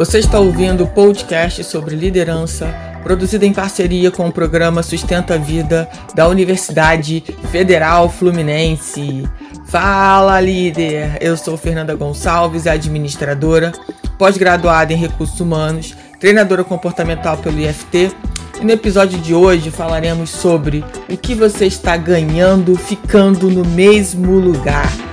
Você 0.00 0.18
está 0.18 0.40
ouvindo 0.40 0.84
o 0.84 0.86
podcast 0.86 1.62
sobre 1.62 1.94
liderança, 1.94 2.74
produzido 3.02 3.44
em 3.44 3.52
parceria 3.52 4.10
com 4.10 4.26
o 4.26 4.32
programa 4.32 4.82
Sustenta 4.82 5.34
a 5.34 5.36
Vida 5.36 5.86
da 6.14 6.26
Universidade 6.26 7.22
Federal 7.52 8.08
Fluminense. 8.08 9.28
Fala, 9.66 10.40
líder! 10.40 11.18
Eu 11.20 11.36
sou 11.36 11.54
Fernanda 11.58 11.94
Gonçalves, 11.94 12.66
administradora, 12.66 13.72
pós-graduada 14.16 14.90
em 14.94 14.96
recursos 14.96 15.38
humanos, 15.38 15.94
treinadora 16.18 16.64
comportamental 16.64 17.36
pelo 17.36 17.60
IFT. 17.60 18.10
E 18.58 18.64
no 18.64 18.70
episódio 18.70 19.18
de 19.18 19.34
hoje 19.34 19.70
falaremos 19.70 20.30
sobre 20.30 20.82
o 21.10 21.16
que 21.18 21.34
você 21.34 21.66
está 21.66 21.98
ganhando 21.98 22.74
ficando 22.74 23.50
no 23.50 23.66
mesmo 23.66 24.38
lugar. 24.38 25.09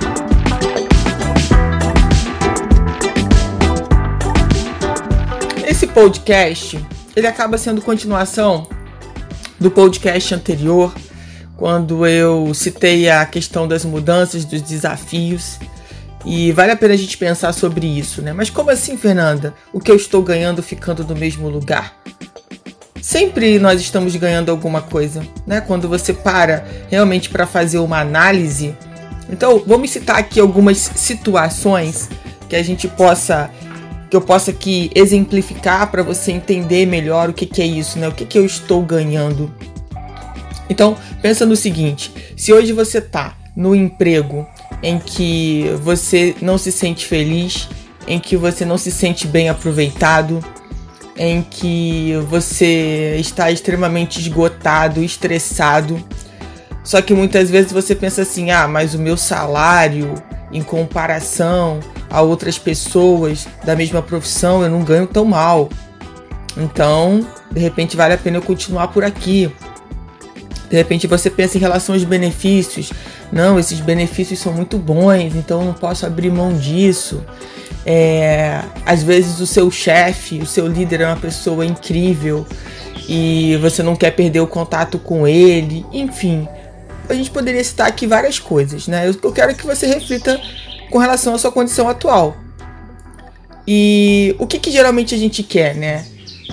Podcast, 5.98 6.80
ele 7.16 7.26
acaba 7.26 7.58
sendo 7.58 7.82
continuação 7.82 8.68
do 9.60 9.72
podcast 9.72 10.36
anterior, 10.36 10.94
quando 11.56 12.06
eu 12.06 12.54
citei 12.54 13.10
a 13.10 13.26
questão 13.26 13.68
das 13.68 13.84
mudanças, 13.84 14.46
dos 14.46 14.62
desafios. 14.62 15.58
E 16.24 16.52
vale 16.52 16.72
a 16.72 16.76
pena 16.76 16.94
a 16.94 16.98
gente 16.98 17.18
pensar 17.18 17.52
sobre 17.52 17.88
isso, 17.88 18.22
né? 18.22 18.32
Mas 18.32 18.52
como 18.52 18.70
assim, 18.70 18.96
Fernanda? 18.96 19.56
O 19.74 19.80
que 19.80 19.90
eu 19.90 19.96
estou 19.96 20.22
ganhando 20.22 20.62
ficando 20.62 21.04
no 21.04 21.16
mesmo 21.16 21.50
lugar? 21.50 21.98
Sempre 23.02 23.58
nós 23.58 23.82
estamos 23.82 24.16
ganhando 24.16 24.52
alguma 24.52 24.84
coisa, 24.84 25.26
né? 25.48 25.62
Quando 25.62 25.90
você 25.90 26.14
para 26.14 26.64
realmente 26.92 27.28
para 27.28 27.48
fazer 27.48 27.80
uma 27.80 28.00
análise. 28.00 28.78
Então, 29.32 29.64
vamos 29.66 29.90
citar 29.90 30.18
aqui 30.18 30.40
algumas 30.40 30.78
situações 30.78 32.08
que 32.48 32.56
a 32.56 32.62
gente 32.62 32.88
possa 32.88 33.50
que 34.10 34.16
eu 34.16 34.22
possa 34.22 34.52
aqui 34.52 34.90
exemplificar 34.96 35.92
para 35.92 36.02
você 36.02 36.32
entender 36.32 36.86
melhor 36.86 37.30
o 37.30 37.34
que, 37.34 37.46
que 37.46 37.62
é 37.62 37.66
isso, 37.66 38.00
né? 38.00 38.08
O 38.08 38.12
que, 38.12 38.26
que 38.26 38.38
eu 38.38 38.46
estou 38.46 38.82
ganhando. 38.82 39.52
Então, 40.70 40.98
pensa 41.22 41.46
no 41.46 41.56
seguinte: 41.56 42.12
se 42.36 42.54
hoje 42.54 42.74
você 42.74 43.02
tá 43.02 43.36
no 43.56 43.76
emprego 43.76 44.48
em 44.82 45.00
que 45.00 45.66
você 45.82 46.36
não 46.42 46.58
se 46.58 46.72
sente 46.72 47.06
feliz, 47.06 47.68
em 48.08 48.20
que 48.20 48.38
você 48.38 48.64
não 48.64 48.78
se 48.78 48.92
sente 48.92 49.28
bem 49.28 49.50
aproveitado, 49.50 50.44
em 51.18 51.42
que 51.42 52.14
você 52.30 53.18
está 53.20 53.52
extremamente 53.52 54.20
esgotado, 54.20 55.04
estressado, 55.04 56.02
só 56.84 57.02
que 57.02 57.14
muitas 57.14 57.50
vezes 57.50 57.72
você 57.72 57.94
pensa 57.96 58.22
assim: 58.22 58.52
ah, 58.52 58.68
mas 58.68 58.94
o 58.94 59.00
meu 59.00 59.18
salário 59.18 60.14
em 60.52 60.62
comparação 60.62 61.80
a 62.10 62.22
outras 62.22 62.58
pessoas 62.58 63.48
da 63.64 63.76
mesma 63.76 64.02
profissão, 64.02 64.64
eu 64.64 64.70
não 64.70 64.84
ganho 64.84 65.08
tão 65.08 65.26
mal. 65.26 65.70
Então, 66.56 67.26
de 67.52 67.60
repente 67.60 67.96
vale 67.96 68.14
a 68.14 68.18
pena 68.18 68.38
eu 68.38 68.42
continuar 68.42 68.88
por 68.90 69.04
aqui. 69.04 69.52
De 70.70 70.76
repente 70.76 71.08
você 71.08 71.30
pensa 71.30 71.58
em 71.58 71.62
relação 71.62 71.96
aos 71.96 72.04
benefícios. 72.04 72.92
Não, 73.32 73.60
esses 73.60 73.80
benefícios 73.80 74.40
são 74.40 74.54
muito 74.54 74.78
bons, 74.78 75.36
então 75.36 75.62
eu 75.62 75.66
não 75.68 75.74
posso 75.74 76.06
abrir 76.06 76.32
mão 76.32 76.54
disso. 76.54 77.24
É, 77.86 78.62
às 78.86 79.04
vezes 79.04 79.40
o 79.40 79.48
seu 79.48 79.72
chefe, 79.72 80.40
o 80.40 80.46
seu 80.46 80.68
líder 80.68 81.02
é 81.02 81.08
uma 81.08 81.16
pessoa 81.16 81.66
incrível 81.66 82.46
e 83.08 83.58
você 83.62 83.82
não 83.82 83.96
quer 83.96 84.12
perder 84.12 84.42
o 84.42 84.48
contato 84.48 85.00
com 85.00 85.28
ele. 85.28 85.86
Enfim, 85.94 86.48
a 87.08 87.14
gente 87.14 87.32
poderia 87.32 87.64
citar 87.64 87.88
aqui 87.88 88.06
várias 88.06 88.40
coisas, 88.40 88.88
né? 88.88 89.08
Eu 89.08 89.32
quero 89.32 89.56
que 89.56 89.66
você 89.66 89.88
reflita 89.88 90.40
com 90.90 90.98
relação 90.98 91.34
à 91.34 91.38
sua 91.38 91.52
condição 91.52 91.88
atual. 91.88 92.38
E 93.68 94.36
o 94.40 94.48
que, 94.48 94.60
que 94.60 94.72
geralmente 94.72 95.14
a 95.14 95.18
gente 95.18 95.44
quer, 95.44 95.76
né? 95.76 96.06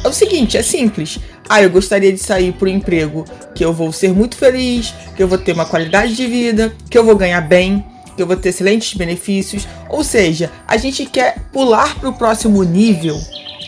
É 0.02 0.08
o 0.08 0.12
seguinte, 0.12 0.56
é 0.56 0.62
simples. 0.62 1.20
Ah, 1.48 1.62
eu 1.62 1.70
gostaria 1.70 2.12
de 2.12 2.18
sair 2.18 2.52
para 2.52 2.68
um 2.68 2.72
emprego 2.72 3.24
que 3.54 3.64
eu 3.64 3.72
vou 3.72 3.92
ser 3.92 4.12
muito 4.12 4.36
feliz, 4.36 4.92
que 5.14 5.22
eu 5.22 5.28
vou 5.28 5.38
ter 5.38 5.52
uma 5.52 5.64
qualidade 5.64 6.16
de 6.16 6.26
vida, 6.26 6.74
que 6.90 6.98
eu 6.98 7.04
vou 7.04 7.14
ganhar 7.14 7.40
bem, 7.42 7.84
que 8.16 8.22
eu 8.22 8.26
vou 8.26 8.36
ter 8.36 8.48
excelentes 8.48 8.94
benefícios. 8.94 9.68
Ou 9.88 10.02
seja, 10.02 10.50
a 10.66 10.76
gente 10.76 11.06
quer 11.06 11.38
pular 11.52 11.98
para 11.98 12.08
o 12.08 12.12
próximo 12.12 12.62
nível. 12.64 13.16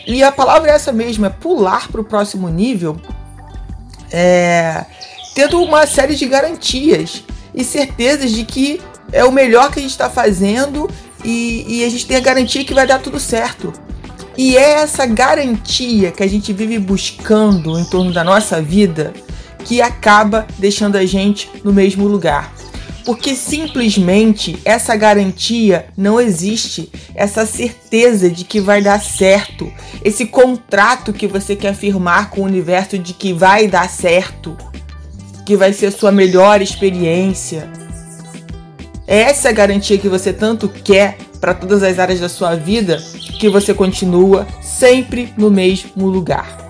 E 0.05 0.23
a 0.23 0.31
palavra 0.31 0.71
é 0.71 0.75
essa 0.75 0.91
mesma, 0.91 1.27
é 1.27 1.29
pular 1.29 1.87
para 1.89 2.01
o 2.01 2.03
próximo 2.03 2.49
nível. 2.49 2.99
É, 4.11 4.85
tendo 5.35 5.61
uma 5.61 5.85
série 5.85 6.15
de 6.15 6.25
garantias 6.25 7.23
e 7.53 7.63
certezas 7.63 8.31
de 8.31 8.43
que 8.43 8.81
é 9.11 9.23
o 9.23 9.31
melhor 9.31 9.71
que 9.71 9.79
a 9.79 9.81
gente 9.81 9.91
está 9.91 10.09
fazendo 10.09 10.89
e, 11.23 11.65
e 11.67 11.85
a 11.85 11.89
gente 11.89 12.05
tem 12.05 12.17
a 12.17 12.21
garantia 12.21 12.63
que 12.63 12.73
vai 12.73 12.85
dar 12.85 12.99
tudo 12.99 13.19
certo. 13.19 13.73
E 14.37 14.55
é 14.55 14.73
essa 14.81 15.05
garantia 15.05 16.11
que 16.11 16.21
a 16.21 16.27
gente 16.27 16.53
vive 16.53 16.77
buscando 16.77 17.77
em 17.79 17.85
torno 17.85 18.13
da 18.13 18.23
nossa 18.23 18.61
vida 18.61 19.13
que 19.65 19.81
acaba 19.81 20.45
deixando 20.59 20.95
a 20.95 21.05
gente 21.05 21.49
no 21.63 21.73
mesmo 21.73 22.07
lugar. 22.07 22.53
Porque 23.03 23.35
simplesmente 23.35 24.59
essa 24.63 24.95
garantia 24.95 25.87
não 25.97 26.19
existe, 26.19 26.91
essa 27.15 27.45
certeza 27.45 28.29
de 28.29 28.43
que 28.43 28.59
vai 28.59 28.81
dar 28.81 29.01
certo, 29.01 29.71
esse 30.03 30.25
contrato 30.25 31.13
que 31.13 31.25
você 31.25 31.55
quer 31.55 31.73
firmar 31.73 32.29
com 32.29 32.41
o 32.41 32.45
universo 32.45 32.97
de 32.97 33.13
que 33.13 33.33
vai 33.33 33.67
dar 33.67 33.89
certo, 33.89 34.57
que 35.45 35.55
vai 35.55 35.71
ser 35.71 35.87
a 35.87 35.91
sua 35.91 36.11
melhor 36.11 36.61
experiência 36.61 37.71
é 39.07 39.21
essa 39.21 39.51
garantia 39.53 39.97
que 39.97 40.09
você 40.09 40.33
tanto 40.33 40.67
quer 40.67 41.17
para 41.39 41.53
todas 41.53 41.81
as 41.81 41.97
áreas 41.97 42.19
da 42.19 42.27
sua 42.27 42.55
vida 42.55 43.01
que 43.39 43.47
você 43.47 43.73
continua 43.73 44.45
sempre 44.61 45.33
no 45.37 45.49
mesmo 45.49 46.07
lugar. 46.07 46.67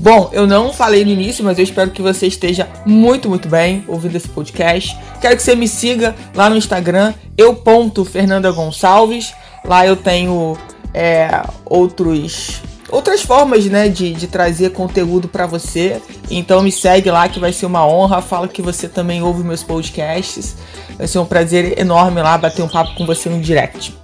Bom, 0.00 0.30
eu 0.32 0.48
não 0.48 0.72
falei 0.72 1.04
no 1.04 1.12
início, 1.12 1.44
mas 1.44 1.58
eu 1.58 1.64
espero 1.64 1.92
que 1.92 2.02
você 2.02 2.26
esteja 2.26 2.68
muito, 2.84 3.28
muito 3.28 3.48
bem 3.48 3.84
ouvindo 3.86 4.16
esse 4.16 4.28
podcast. 4.28 4.98
Quero 5.20 5.36
que 5.36 5.42
você 5.42 5.54
me 5.54 5.68
siga 5.68 6.12
lá 6.34 6.50
no 6.50 6.56
Instagram, 6.56 7.14
eu.fernandagonçalves. 7.38 9.32
Lá 9.64 9.86
eu 9.86 9.94
tenho 9.94 10.58
é, 10.92 11.44
outros 11.64 12.60
outras 12.92 13.22
formas, 13.22 13.64
né, 13.64 13.88
de, 13.88 14.12
de 14.12 14.28
trazer 14.28 14.70
conteúdo 14.70 15.26
para 15.26 15.46
você. 15.46 16.00
Então 16.30 16.62
me 16.62 16.70
segue 16.70 17.10
lá 17.10 17.28
que 17.28 17.40
vai 17.40 17.52
ser 17.52 17.66
uma 17.66 17.84
honra. 17.84 18.20
Fala 18.20 18.46
que 18.46 18.60
você 18.60 18.86
também 18.86 19.22
ouve 19.22 19.42
meus 19.42 19.62
podcasts. 19.64 20.54
Vai 20.96 21.08
ser 21.08 21.18
um 21.18 21.24
prazer 21.24 21.78
enorme 21.78 22.22
lá 22.22 22.36
bater 22.36 22.62
um 22.62 22.68
papo 22.68 22.94
com 22.94 23.06
você 23.06 23.28
no 23.30 23.40
direct. 23.40 23.96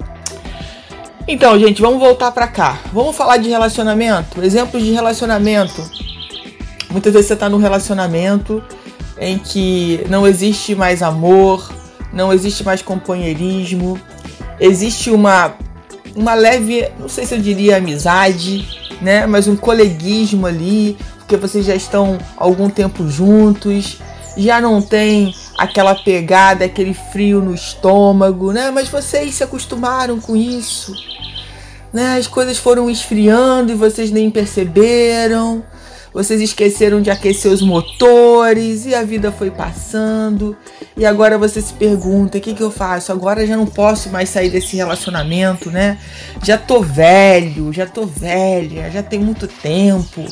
Então, 1.28 1.58
gente, 1.60 1.82
vamos 1.82 2.00
voltar 2.00 2.32
para 2.32 2.48
cá. 2.48 2.80
Vamos 2.90 3.14
falar 3.14 3.36
de 3.36 3.50
relacionamento. 3.50 4.42
Exemplos 4.42 4.82
de 4.82 4.92
relacionamento. 4.92 5.84
Muitas 6.90 7.12
vezes 7.12 7.28
você 7.28 7.36
tá 7.36 7.50
num 7.50 7.58
relacionamento 7.58 8.62
em 9.20 9.38
que 9.38 10.00
não 10.08 10.26
existe 10.26 10.74
mais 10.74 11.02
amor, 11.02 11.70
não 12.12 12.32
existe 12.32 12.64
mais 12.64 12.80
companheirismo, 12.80 14.00
existe 14.58 15.10
uma 15.10 15.54
uma 16.18 16.34
leve, 16.34 16.90
não 16.98 17.08
sei 17.08 17.24
se 17.24 17.34
eu 17.34 17.40
diria 17.40 17.76
amizade, 17.76 18.66
né? 19.00 19.24
Mas 19.26 19.46
um 19.46 19.56
coleguismo 19.56 20.46
ali, 20.46 20.98
porque 21.18 21.36
vocês 21.36 21.64
já 21.64 21.74
estão 21.74 22.18
algum 22.36 22.68
tempo 22.68 23.08
juntos, 23.08 23.98
já 24.36 24.60
não 24.60 24.82
tem 24.82 25.32
aquela 25.56 25.94
pegada, 25.94 26.64
aquele 26.64 26.92
frio 27.12 27.40
no 27.40 27.54
estômago, 27.54 28.52
né? 28.52 28.70
Mas 28.72 28.88
vocês 28.88 29.36
se 29.36 29.44
acostumaram 29.44 30.20
com 30.20 30.36
isso, 30.36 30.92
né? 31.92 32.18
As 32.18 32.26
coisas 32.26 32.58
foram 32.58 32.90
esfriando 32.90 33.70
e 33.70 33.76
vocês 33.76 34.10
nem 34.10 34.28
perceberam. 34.28 35.62
Vocês 36.12 36.40
esqueceram 36.40 37.00
de 37.00 37.10
aquecer 37.10 37.52
os 37.52 37.62
motores 37.62 38.86
e 38.86 38.94
a 38.94 39.02
vida 39.02 39.30
foi 39.30 39.50
passando. 39.50 40.56
E 40.96 41.04
agora 41.04 41.38
você 41.38 41.60
se 41.60 41.72
pergunta: 41.74 42.38
o 42.38 42.40
que, 42.40 42.54
que 42.54 42.62
eu 42.62 42.70
faço? 42.70 43.12
Agora 43.12 43.46
já 43.46 43.56
não 43.56 43.66
posso 43.66 44.08
mais 44.10 44.28
sair 44.28 44.50
desse 44.50 44.76
relacionamento, 44.76 45.70
né? 45.70 45.98
Já 46.42 46.56
tô 46.56 46.80
velho, 46.80 47.72
já 47.72 47.86
tô 47.86 48.06
velha, 48.06 48.90
já 48.90 49.02
tem 49.02 49.20
muito 49.20 49.46
tempo. 49.46 50.24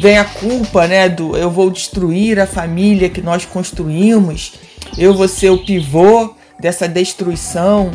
Vem 0.00 0.18
a 0.18 0.24
culpa, 0.24 0.86
né? 0.86 1.08
Do 1.08 1.36
eu 1.36 1.50
vou 1.50 1.70
destruir 1.70 2.40
a 2.40 2.46
família 2.46 3.08
que 3.08 3.22
nós 3.22 3.44
construímos. 3.44 4.54
Eu 4.98 5.14
vou 5.14 5.28
ser 5.28 5.50
o 5.50 5.64
pivô 5.64 6.34
dessa 6.58 6.88
destruição. 6.88 7.92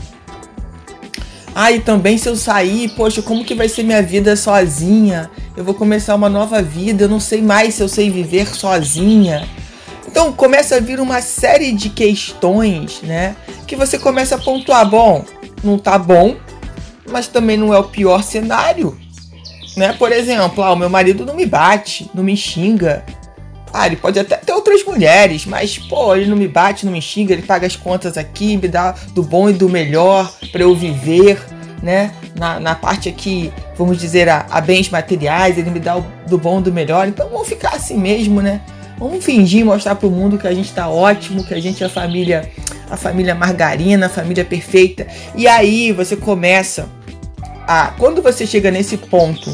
Ah, 1.54 1.72
e 1.72 1.80
também 1.80 2.18
se 2.18 2.30
eu 2.30 2.36
sair, 2.36 2.90
poxa, 2.90 3.22
como 3.22 3.44
que 3.44 3.56
vai 3.56 3.68
ser 3.68 3.84
minha 3.84 4.02
vida 4.02 4.36
sozinha? 4.36 5.30
Eu 5.60 5.66
vou 5.66 5.74
começar 5.74 6.16
uma 6.16 6.30
nova 6.30 6.62
vida, 6.62 7.04
eu 7.04 7.10
não 7.10 7.20
sei 7.20 7.42
mais 7.42 7.74
se 7.74 7.84
eu 7.84 7.90
sei 7.90 8.10
viver 8.10 8.48
sozinha. 8.48 9.46
Então 10.08 10.32
começa 10.32 10.78
a 10.78 10.80
vir 10.80 11.02
uma 11.02 11.22
série 11.22 11.74
de 11.74 11.90
questões, 11.90 13.02
né? 13.02 13.36
Que 13.68 13.76
você 13.76 14.00
começa 14.00 14.36
a 14.36 14.38
pontuar, 14.38 14.90
bom, 14.90 15.26
não 15.62 15.78
tá 15.78 16.00
bom, 16.00 16.38
mas 17.12 17.28
também 17.28 17.58
não 17.58 17.74
é 17.74 17.78
o 17.78 17.84
pior 17.84 18.24
cenário. 18.24 18.98
Né? 19.76 19.92
Por 19.92 20.14
exemplo, 20.14 20.64
ah, 20.64 20.72
o 20.72 20.78
meu 20.78 20.90
marido 20.90 21.26
não 21.26 21.36
me 21.36 21.46
bate, 21.46 22.10
não 22.16 22.24
me 22.24 22.38
xinga, 22.38 23.04
ah, 23.74 23.86
ele 23.86 23.98
pode 23.98 24.18
até 24.18 24.38
ter 24.38 24.54
outras 24.54 24.82
mulheres, 24.86 25.46
mas, 25.46 25.78
pô, 25.78 26.16
ele 26.16 26.30
não 26.30 26.38
me 26.38 26.48
bate, 26.48 26.86
não 26.86 26.94
me 26.94 27.02
xinga, 27.02 27.34
ele 27.34 27.42
paga 27.42 27.68
as 27.68 27.76
contas 27.76 28.18
aqui, 28.18 28.56
me 28.56 28.70
dá 28.70 28.96
do 29.14 29.22
bom 29.22 29.50
e 29.50 29.54
do 29.54 29.68
melhor 29.68 30.32
para 30.54 30.62
eu 30.62 30.74
viver, 30.74 31.38
né? 31.82 32.12
Na, 32.36 32.60
na 32.60 32.76
parte 32.76 33.10
aqui, 33.10 33.52
vamos 33.78 33.98
dizer, 33.98 34.30
a, 34.30 34.46
a 34.50 34.62
bens 34.62 34.90
materiais, 34.90 35.58
ele 35.58 35.70
me 35.70 35.80
dá 35.80 35.98
o, 35.98 36.06
do 36.28 36.38
bom, 36.38 36.62
do 36.62 36.72
melhor. 36.72 37.08
Então 37.08 37.30
vamos 37.30 37.48
ficar 37.48 37.76
assim 37.76 37.98
mesmo, 37.98 38.42
né? 38.42 38.62
Vamos 38.98 39.24
fingir, 39.24 39.66
mostrar 39.66 39.96
pro 39.96 40.12
mundo 40.12 40.38
que 40.38 40.48
a 40.48 40.54
gente 40.54 40.72
tá 40.74 40.90
ótimo, 40.90 41.44
que 41.46 41.54
a 41.54 41.62
gente 41.62 41.82
é 41.82 41.88
a 41.88 41.90
família, 41.90 42.50
a 42.90 42.98
família 42.98 43.34
margarina, 43.34 44.08
a 44.08 44.10
família 44.10 44.44
perfeita. 44.44 45.08
E 45.36 45.48
aí 45.48 45.92
você 45.92 46.18
começa 46.18 46.90
a. 47.68 47.94
Quando 47.98 48.22
você 48.22 48.46
chega 48.46 48.70
nesse 48.70 48.98
ponto 48.98 49.50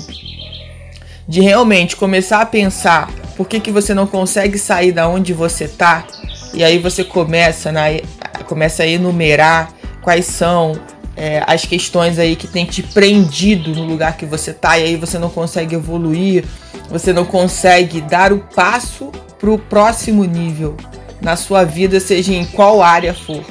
de 1.28 1.42
realmente 1.42 1.96
começar 1.96 2.42
a 2.42 2.46
pensar 2.46 3.10
por 3.38 3.48
que, 3.48 3.60
que 3.60 3.72
você 3.72 3.94
não 3.94 4.08
consegue 4.08 4.58
sair 4.58 4.92
da 4.92 5.08
onde 5.08 5.34
você 5.34 5.68
tá, 5.68 6.06
e 6.54 6.64
aí 6.64 6.80
você 6.80 7.04
começa, 7.04 7.72
né, 7.72 8.00
começa 8.48 8.84
a 8.84 8.88
enumerar 8.88 9.74
quais 10.02 10.26
são 10.26 10.74
é, 11.16 11.44
as 11.48 11.66
questões 11.66 12.20
aí 12.20 12.36
que 12.36 12.48
tem 12.48 12.66
te 12.66 12.84
prendido 12.84 13.72
no 13.72 13.86
lugar 13.86 14.18
que 14.18 14.26
você 14.26 14.54
tá, 14.54 14.78
e 14.78 14.84
aí 14.84 14.96
você 14.96 15.18
não 15.18 15.30
consegue 15.30 15.76
evoluir, 15.76 16.44
você 16.90 17.14
não 17.14 17.26
consegue 17.26 18.02
dar 18.02 18.34
o 18.34 18.40
passo 18.40 19.12
para 19.40 19.50
o 19.50 19.58
próximo 19.58 20.26
nível 20.26 20.76
na 21.22 21.36
sua 21.36 21.64
vida, 21.64 22.00
seja 22.00 22.34
em 22.34 22.46
qual 22.46 22.82
área 22.82 23.14
for. 23.14 23.44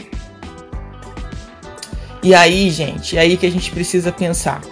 E 2.22 2.34
aí, 2.34 2.70
gente, 2.70 3.16
é 3.16 3.20
aí 3.20 3.36
que 3.36 3.46
a 3.46 3.50
gente 3.50 3.70
precisa 3.70 4.10
pensar. 4.10 4.62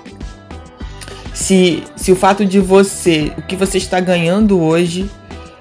Se, 1.34 1.82
se 1.96 2.12
o 2.12 2.16
fato 2.16 2.44
de 2.44 2.60
você, 2.60 3.32
o 3.36 3.42
que 3.42 3.56
você 3.56 3.78
está 3.78 4.00
ganhando 4.00 4.60
hoje, 4.60 5.10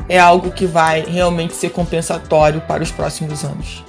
é 0.07 0.19
algo 0.19 0.51
que 0.51 0.65
vai 0.65 1.03
realmente 1.03 1.53
ser 1.53 1.69
compensatório 1.69 2.61
para 2.61 2.83
os 2.83 2.91
próximos 2.91 3.43
anos. 3.43 3.83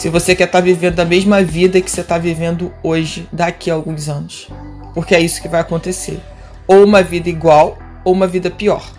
Se 0.00 0.08
você 0.08 0.34
quer 0.34 0.44
estar 0.44 0.60
tá 0.60 0.64
vivendo 0.64 0.98
a 0.98 1.04
mesma 1.04 1.42
vida 1.42 1.78
que 1.78 1.90
você 1.90 2.00
está 2.00 2.16
vivendo 2.16 2.72
hoje, 2.82 3.28
daqui 3.30 3.70
a 3.70 3.74
alguns 3.74 4.08
anos. 4.08 4.48
Porque 4.94 5.14
é 5.14 5.20
isso 5.20 5.42
que 5.42 5.46
vai 5.46 5.60
acontecer. 5.60 6.18
Ou 6.66 6.84
uma 6.84 7.02
vida 7.02 7.28
igual, 7.28 7.76
ou 8.02 8.14
uma 8.14 8.26
vida 8.26 8.50
pior. 8.50 8.90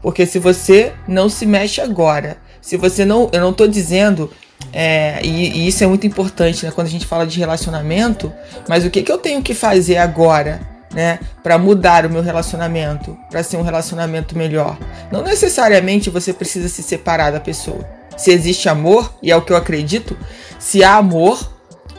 Porque 0.00 0.24
se 0.24 0.38
você 0.38 0.94
não 1.06 1.28
se 1.28 1.44
mexe 1.44 1.82
agora, 1.82 2.38
se 2.62 2.78
você 2.78 3.04
não. 3.04 3.28
Eu 3.30 3.42
não 3.42 3.50
estou 3.50 3.68
dizendo. 3.68 4.32
É, 4.72 5.20
e, 5.22 5.50
e, 5.50 5.68
isso 5.68 5.84
é 5.84 5.86
muito 5.86 6.06
importante 6.06 6.64
né, 6.64 6.72
quando 6.74 6.86
a 6.86 6.90
gente 6.90 7.04
fala 7.04 7.26
de 7.26 7.38
relacionamento, 7.38 8.32
mas 8.66 8.86
o 8.86 8.90
que, 8.90 9.02
que 9.02 9.12
eu 9.12 9.18
tenho 9.18 9.42
que 9.42 9.52
fazer 9.52 9.98
agora 9.98 10.62
né, 10.94 11.18
para 11.42 11.58
mudar 11.58 12.06
o 12.06 12.10
meu 12.10 12.22
relacionamento, 12.22 13.18
para 13.30 13.42
ser 13.42 13.58
um 13.58 13.62
relacionamento 13.62 14.34
melhor? 14.38 14.78
Não 15.10 15.22
necessariamente 15.22 16.08
você 16.08 16.32
precisa 16.32 16.70
se 16.70 16.82
separar 16.82 17.32
da 17.32 17.40
pessoa. 17.40 18.01
Se 18.16 18.30
existe 18.30 18.68
amor, 18.68 19.12
e 19.22 19.30
é 19.30 19.36
o 19.36 19.42
que 19.42 19.52
eu 19.52 19.56
acredito, 19.56 20.16
se 20.58 20.82
há 20.84 20.96
amor, 20.96 21.50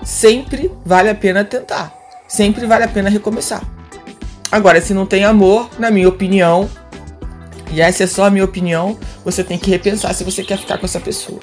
sempre 0.03 0.71
vale 0.85 1.09
a 1.09 1.15
pena 1.15 1.43
tentar. 1.43 1.93
Sempre 2.27 2.65
vale 2.65 2.83
a 2.83 2.87
pena 2.87 3.09
recomeçar. 3.09 3.61
Agora, 4.51 4.79
se 4.81 4.93
não 4.93 5.05
tem 5.05 5.23
amor, 5.23 5.69
na 5.79 5.89
minha 5.89 6.07
opinião, 6.07 6.69
e 7.71 7.81
essa 7.81 8.03
é 8.03 8.07
só 8.07 8.25
a 8.25 8.29
minha 8.29 8.45
opinião, 8.45 8.97
você 9.25 9.43
tem 9.43 9.57
que 9.57 9.69
repensar 9.69 10.13
se 10.13 10.23
você 10.23 10.43
quer 10.43 10.57
ficar 10.57 10.77
com 10.77 10.85
essa 10.85 10.99
pessoa. 10.99 11.39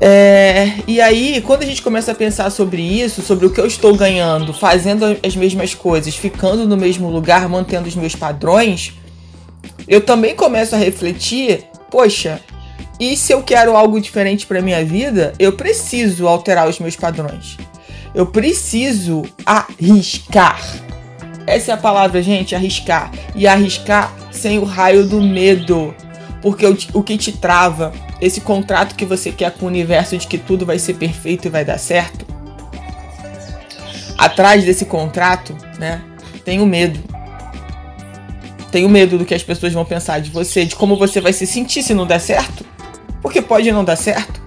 É, 0.00 0.72
e 0.86 0.98
aí, 0.98 1.42
quando 1.42 1.62
a 1.62 1.66
gente 1.66 1.82
começa 1.82 2.12
a 2.12 2.14
pensar 2.14 2.48
sobre 2.48 2.80
isso, 2.80 3.20
sobre 3.20 3.44
o 3.44 3.50
que 3.50 3.60
eu 3.60 3.66
estou 3.66 3.94
ganhando, 3.94 4.54
fazendo 4.54 5.04
as 5.22 5.36
mesmas 5.36 5.74
coisas, 5.74 6.16
ficando 6.16 6.66
no 6.66 6.76
mesmo 6.76 7.10
lugar, 7.10 7.46
mantendo 7.50 7.86
os 7.86 7.94
meus 7.94 8.16
padrões, 8.16 8.94
eu 9.86 10.00
também 10.00 10.34
começo 10.34 10.74
a 10.74 10.78
refletir: 10.78 11.64
poxa, 11.90 12.40
e 13.00 13.16
se 13.16 13.32
eu 13.32 13.42
quero 13.42 13.74
algo 13.74 13.98
diferente 13.98 14.46
para 14.46 14.60
minha 14.60 14.84
vida, 14.84 15.32
eu 15.38 15.54
preciso 15.54 16.28
alterar 16.28 16.68
os 16.68 16.78
meus 16.78 16.94
padrões. 16.94 17.56
Eu 18.14 18.26
preciso 18.26 19.22
arriscar. 19.46 20.60
Essa 21.46 21.70
é 21.70 21.74
a 21.74 21.78
palavra, 21.78 22.22
gente, 22.22 22.54
arriscar. 22.54 23.10
E 23.34 23.46
arriscar 23.46 24.14
sem 24.30 24.58
o 24.58 24.64
raio 24.64 25.08
do 25.08 25.18
medo. 25.22 25.94
Porque 26.42 26.66
o, 26.66 27.02
que 27.02 27.16
te 27.16 27.32
trava, 27.32 27.90
esse 28.20 28.42
contrato 28.42 28.94
que 28.94 29.06
você 29.06 29.32
quer 29.32 29.52
com 29.52 29.64
o 29.64 29.68
universo 29.68 30.18
de 30.18 30.26
que 30.26 30.36
tudo 30.36 30.66
vai 30.66 30.78
ser 30.78 30.94
perfeito 30.94 31.46
e 31.46 31.50
vai 31.50 31.64
dar 31.64 31.78
certo, 31.78 32.26
atrás 34.18 34.62
desse 34.62 34.84
contrato, 34.84 35.56
né, 35.78 36.02
tem 36.44 36.60
o 36.60 36.66
medo. 36.66 37.00
Tem 38.70 38.84
o 38.84 38.88
medo 38.88 39.16
do 39.18 39.24
que 39.24 39.34
as 39.34 39.42
pessoas 39.42 39.72
vão 39.72 39.84
pensar 39.84 40.20
de 40.20 40.30
você, 40.30 40.66
de 40.66 40.76
como 40.76 40.96
você 40.96 41.20
vai 41.20 41.32
se 41.32 41.46
sentir 41.46 41.82
se 41.82 41.94
não 41.94 42.06
der 42.06 42.20
certo. 42.20 42.69
Porque 43.22 43.42
pode 43.42 43.70
não 43.70 43.84
dar 43.84 43.96
certo. 43.96 44.40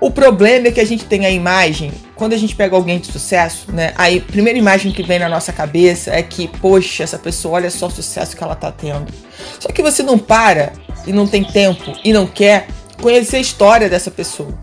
O 0.00 0.10
problema 0.10 0.68
é 0.68 0.70
que 0.70 0.80
a 0.80 0.84
gente 0.84 1.04
tem 1.04 1.26
a 1.26 1.30
imagem, 1.30 1.92
quando 2.14 2.32
a 2.32 2.36
gente 2.36 2.56
pega 2.56 2.74
alguém 2.74 2.98
de 2.98 3.12
sucesso, 3.12 3.70
né? 3.70 3.92
A 3.96 4.06
primeira 4.32 4.58
imagem 4.58 4.92
que 4.92 5.02
vem 5.02 5.18
na 5.18 5.28
nossa 5.28 5.52
cabeça 5.52 6.10
é 6.10 6.22
que, 6.22 6.48
poxa, 6.48 7.02
essa 7.02 7.18
pessoa, 7.18 7.56
olha 7.56 7.70
só 7.70 7.86
o 7.86 7.90
sucesso 7.90 8.34
que 8.34 8.42
ela 8.42 8.54
tá 8.54 8.72
tendo. 8.72 9.12
Só 9.58 9.68
que 9.68 9.82
você 9.82 10.02
não 10.02 10.18
para 10.18 10.72
e 11.06 11.12
não 11.12 11.26
tem 11.26 11.44
tempo 11.44 11.92
e 12.02 12.14
não 12.14 12.26
quer 12.26 12.66
conhecer 13.00 13.36
a 13.36 13.40
história 13.40 13.90
dessa 13.90 14.10
pessoa. 14.10 14.54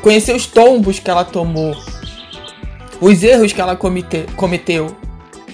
Conhecer 0.00 0.34
os 0.34 0.46
tombos 0.46 1.00
que 1.00 1.10
ela 1.10 1.24
tomou, 1.24 1.74
os 3.00 3.22
erros 3.24 3.52
que 3.52 3.60
ela 3.60 3.74
comete, 3.74 4.26
cometeu. 4.36 4.96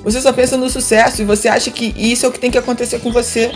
Você 0.03 0.21
só 0.21 0.33
pensa 0.33 0.57
no 0.57 0.69
sucesso 0.69 1.23
e 1.23 1.25
você 1.25 1.49
acha 1.49 1.71
que 1.71 1.95
isso 1.97 2.27
é 2.27 2.29
o 2.29 2.33
que 2.33 2.39
tem 2.39 2.51
que 2.51 2.59
acontecer 2.59 2.99
com 3.01 3.11
você. 3.11 3.53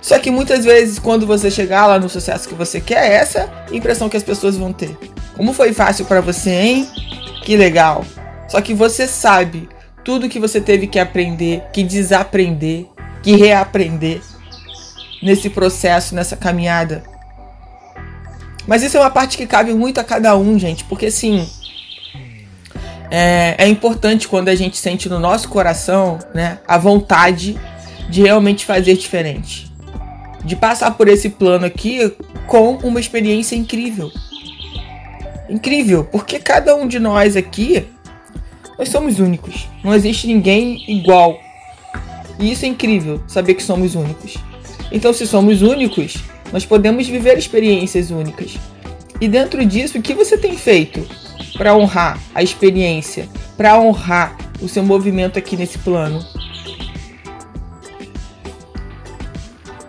Só 0.00 0.18
que 0.18 0.30
muitas 0.30 0.64
vezes, 0.64 0.98
quando 0.98 1.26
você 1.26 1.50
chegar 1.50 1.86
lá 1.86 1.98
no 1.98 2.08
sucesso 2.08 2.48
que 2.48 2.54
você 2.54 2.80
quer, 2.80 3.10
é 3.10 3.14
essa 3.14 3.50
impressão 3.72 4.08
que 4.08 4.16
as 4.16 4.22
pessoas 4.22 4.56
vão 4.56 4.72
ter. 4.72 4.96
Como 5.36 5.52
foi 5.52 5.72
fácil 5.72 6.04
para 6.04 6.20
você, 6.20 6.50
hein? 6.50 6.88
Que 7.44 7.56
legal. 7.56 8.04
Só 8.48 8.60
que 8.60 8.74
você 8.74 9.06
sabe 9.06 9.68
tudo 10.04 10.28
que 10.28 10.38
você 10.38 10.60
teve 10.60 10.86
que 10.86 10.98
aprender, 10.98 11.62
que 11.72 11.82
desaprender, 11.82 12.86
que 13.22 13.36
reaprender 13.36 14.20
nesse 15.22 15.50
processo, 15.50 16.14
nessa 16.14 16.36
caminhada. 16.36 17.02
Mas 18.66 18.82
isso 18.82 18.96
é 18.96 19.00
uma 19.00 19.10
parte 19.10 19.36
que 19.36 19.46
cabe 19.46 19.74
muito 19.74 19.98
a 19.98 20.04
cada 20.04 20.36
um, 20.36 20.58
gente, 20.58 20.84
porque 20.84 21.06
assim. 21.06 21.48
É, 23.10 23.54
é 23.64 23.66
importante 23.66 24.28
quando 24.28 24.50
a 24.50 24.54
gente 24.54 24.76
sente 24.76 25.08
no 25.08 25.18
nosso 25.18 25.48
coração 25.48 26.18
né, 26.34 26.58
a 26.68 26.76
vontade 26.76 27.58
de 28.10 28.20
realmente 28.20 28.66
fazer 28.66 28.98
diferente 28.98 29.67
de 30.44 30.56
passar 30.56 30.92
por 30.92 31.08
esse 31.08 31.28
plano 31.28 31.66
aqui 31.66 32.12
com 32.46 32.76
uma 32.76 33.00
experiência 33.00 33.56
incrível. 33.56 34.10
Incrível, 35.48 36.04
porque 36.04 36.38
cada 36.38 36.74
um 36.74 36.86
de 36.86 36.98
nós 36.98 37.36
aqui, 37.36 37.86
nós 38.78 38.88
somos 38.88 39.18
únicos. 39.18 39.66
Não 39.82 39.94
existe 39.94 40.26
ninguém 40.26 40.84
igual. 40.88 41.38
E 42.38 42.52
isso 42.52 42.64
é 42.64 42.68
incrível, 42.68 43.22
saber 43.26 43.54
que 43.54 43.62
somos 43.62 43.94
únicos. 43.94 44.36
Então, 44.92 45.12
se 45.12 45.26
somos 45.26 45.62
únicos, 45.62 46.22
nós 46.52 46.64
podemos 46.64 47.06
viver 47.06 47.36
experiências 47.36 48.10
únicas. 48.10 48.56
E 49.20 49.26
dentro 49.26 49.64
disso, 49.66 49.98
o 49.98 50.02
que 50.02 50.14
você 50.14 50.38
tem 50.38 50.56
feito 50.56 51.04
para 51.56 51.74
honrar 51.74 52.18
a 52.34 52.42
experiência, 52.42 53.28
para 53.56 53.78
honrar 53.80 54.36
o 54.62 54.68
seu 54.68 54.82
movimento 54.82 55.38
aqui 55.38 55.56
nesse 55.56 55.78
plano? 55.78 56.24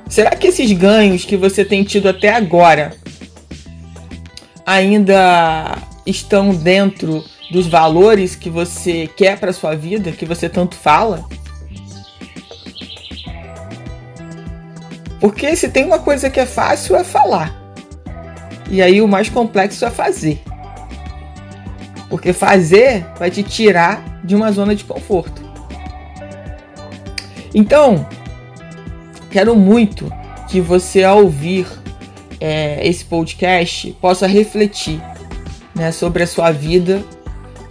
Será 0.10 0.32
que 0.32 0.48
esses 0.48 0.72
ganhos 0.72 1.24
que 1.24 1.38
você 1.38 1.64
tem 1.64 1.84
tido 1.84 2.10
até 2.10 2.34
agora 2.34 2.94
ainda 4.66 5.78
estão 6.04 6.50
dentro 6.50 7.24
dos 7.52 7.68
valores 7.68 8.36
que 8.36 8.50
você 8.50 9.08
quer 9.16 9.40
para 9.40 9.54
sua 9.54 9.76
vida, 9.76 10.12
que 10.12 10.26
você 10.26 10.50
tanto 10.50 10.76
fala? 10.76 11.24
Porque 15.20 15.56
se 15.56 15.70
tem 15.70 15.86
uma 15.86 16.00
coisa 16.00 16.30
que 16.30 16.40
é 16.40 16.46
fácil 16.46 16.96
é 16.96 17.04
falar. 17.04 17.56
E 18.70 18.82
aí 18.82 19.02
o 19.02 19.08
mais 19.08 19.30
complexo 19.30 19.86
é 19.86 19.92
fazer. 19.92 20.42
Porque 22.10 22.34
fazer 22.34 23.06
vai 23.20 23.30
te 23.30 23.44
tirar 23.44 24.22
de 24.24 24.36
uma 24.36 24.52
zona 24.52 24.76
de 24.76 24.84
conforto. 24.84 25.48
Então, 27.54 28.08
Quero 29.30 29.56
muito 29.56 30.12
que 30.48 30.60
você, 30.60 31.04
ao 31.04 31.24
ouvir 31.24 31.68
é, 32.40 32.86
esse 32.88 33.06
podcast, 33.06 33.96
possa 34.02 34.26
refletir 34.26 35.02
né, 35.76 35.92
sobre 35.92 36.24
a 36.24 36.28
sua 36.28 36.52
vida, 36.52 37.04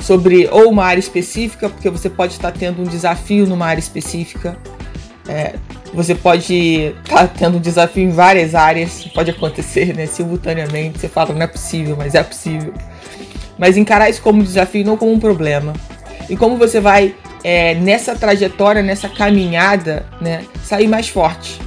sobre 0.01 0.49
ou 0.51 0.71
uma 0.71 0.85
área 0.85 1.01
específica, 1.01 1.69
porque 1.69 1.91
você 1.91 2.09
pode 2.09 2.35
estar 2.35 2.53
tendo 2.53 2.83
um 2.83 2.85
desafio 2.85 3.47
numa 3.47 3.67
área 3.67 3.81
específica. 3.81 4.57
É, 5.29 5.57
você 5.93 6.15
pode 6.15 6.95
estar 7.05 7.29
tendo 7.29 7.59
um 7.59 7.61
desafio 7.61 8.05
em 8.05 8.11
várias 8.11 8.55
áreas, 8.55 9.05
pode 9.15 9.31
acontecer 9.31 9.95
né, 9.95 10.07
simultaneamente. 10.07 11.01
Você 11.01 11.09
fala, 11.09 11.35
não 11.35 11.43
é 11.43 11.47
possível, 11.47 11.97
mas 11.97 12.15
é 12.15 12.23
possível. 12.23 12.73
Mas 13.59 13.77
encarar 13.77 14.09
isso 14.09 14.23
como 14.23 14.41
um 14.41 14.45
desafio, 14.45 14.85
não 14.85 14.97
como 14.97 15.13
um 15.13 15.19
problema. 15.19 15.73
E 16.31 16.37
como 16.37 16.57
você 16.57 16.81
vai 16.81 17.15
é, 17.51 17.75
nessa 17.77 18.15
trajetória, 18.15 18.83
nessa 18.83 19.09
caminhada, 19.09 20.05
né, 20.21 20.45
sair 20.63 20.87
mais 20.87 21.09
forte, 21.09 21.59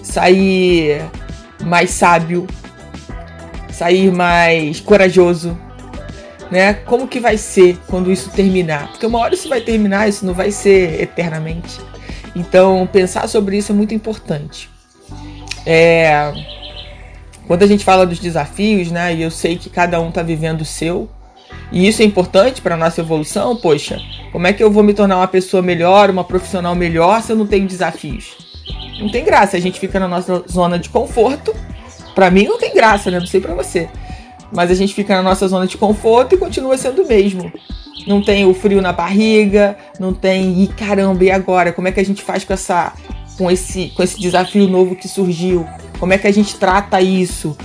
sair 0.00 1.02
mais 1.64 1.90
sábio, 1.90 2.46
sair 3.72 4.12
mais 4.12 4.78
corajoso, 4.78 5.58
né? 6.48 6.74
Como 6.74 7.08
que 7.08 7.18
vai 7.18 7.36
ser 7.36 7.76
quando 7.88 8.12
isso 8.12 8.30
terminar? 8.30 8.86
Porque 8.92 9.04
uma 9.04 9.18
hora 9.18 9.34
isso 9.34 9.48
vai 9.48 9.60
terminar, 9.60 10.08
isso 10.08 10.24
não 10.24 10.32
vai 10.32 10.52
ser 10.52 11.02
eternamente. 11.02 11.80
Então, 12.32 12.88
pensar 12.92 13.28
sobre 13.28 13.56
isso 13.56 13.72
é 13.72 13.74
muito 13.74 13.92
importante. 13.92 14.70
É, 15.66 16.32
quando 17.48 17.64
a 17.64 17.66
gente 17.66 17.84
fala 17.84 18.06
dos 18.06 18.20
desafios, 18.20 18.92
né? 18.92 19.12
E 19.12 19.22
eu 19.22 19.30
sei 19.32 19.58
que 19.58 19.68
cada 19.68 20.00
um 20.00 20.10
está 20.10 20.22
vivendo 20.22 20.60
o 20.60 20.64
seu, 20.64 21.10
e 21.72 21.88
isso 21.88 22.02
é 22.02 22.04
importante 22.04 22.60
para 22.60 22.76
nossa 22.76 23.00
evolução, 23.00 23.56
poxa, 23.56 23.98
como 24.30 24.46
é 24.46 24.52
que 24.52 24.62
eu 24.62 24.70
vou 24.70 24.82
me 24.82 24.92
tornar 24.92 25.16
uma 25.16 25.26
pessoa 25.26 25.62
melhor, 25.62 26.10
uma 26.10 26.22
profissional 26.22 26.74
melhor 26.74 27.22
se 27.22 27.32
eu 27.32 27.36
não 27.36 27.46
tenho 27.46 27.66
desafios? 27.66 28.36
Não 29.00 29.10
tem 29.10 29.24
graça, 29.24 29.56
a 29.56 29.60
gente 29.60 29.80
fica 29.80 29.98
na 29.98 30.06
nossa 30.06 30.44
zona 30.48 30.78
de 30.78 30.90
conforto. 30.90 31.54
Para 32.14 32.30
mim 32.30 32.44
não 32.44 32.58
tem 32.58 32.74
graça, 32.74 33.10
né? 33.10 33.18
Não 33.18 33.26
sei 33.26 33.40
para 33.40 33.54
você. 33.54 33.88
Mas 34.52 34.70
a 34.70 34.74
gente 34.74 34.92
fica 34.92 35.16
na 35.16 35.22
nossa 35.22 35.48
zona 35.48 35.66
de 35.66 35.78
conforto 35.78 36.34
e 36.34 36.38
continua 36.38 36.76
sendo 36.76 37.02
o 37.02 37.08
mesmo. 37.08 37.50
Não 38.06 38.20
tem 38.20 38.44
o 38.44 38.52
frio 38.52 38.82
na 38.82 38.92
barriga, 38.92 39.76
não 39.98 40.12
tem, 40.12 40.62
e 40.62 40.66
caramba, 40.66 41.24
e 41.24 41.30
agora? 41.30 41.72
Como 41.72 41.88
é 41.88 41.92
que 41.92 42.00
a 42.00 42.04
gente 42.04 42.22
faz 42.22 42.44
com 42.44 42.52
essa 42.52 42.92
com 43.38 43.50
esse 43.50 43.88
com 43.96 44.02
esse 44.02 44.20
desafio 44.20 44.68
novo 44.68 44.94
que 44.94 45.08
surgiu? 45.08 45.66
Como 45.98 46.12
é 46.12 46.18
que 46.18 46.26
a 46.26 46.32
gente 46.32 46.56
trata 46.56 47.00
isso? 47.00 47.56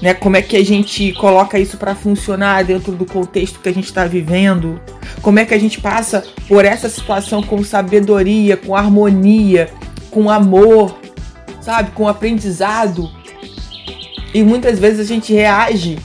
Né? 0.00 0.14
Como 0.14 0.36
é 0.36 0.42
que 0.42 0.56
a 0.56 0.64
gente 0.64 1.12
coloca 1.12 1.58
isso 1.58 1.76
para 1.76 1.94
funcionar 1.94 2.64
dentro 2.64 2.92
do 2.92 3.04
contexto 3.04 3.60
que 3.60 3.68
a 3.68 3.74
gente 3.74 3.84
está 3.84 4.06
vivendo? 4.06 4.80
Como 5.20 5.38
é 5.38 5.44
que 5.44 5.52
a 5.52 5.58
gente 5.58 5.80
passa 5.80 6.24
por 6.48 6.64
essa 6.64 6.88
situação 6.88 7.42
com 7.42 7.62
sabedoria, 7.62 8.56
com 8.56 8.74
harmonia, 8.74 9.68
com 10.10 10.30
amor, 10.30 10.98
sabe? 11.60 11.90
Com 11.90 12.08
aprendizado. 12.08 13.10
E 14.32 14.42
muitas 14.42 14.78
vezes 14.78 15.00
a 15.00 15.04
gente 15.04 15.32
reage 15.32 15.98